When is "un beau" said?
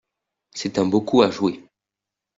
0.79-1.01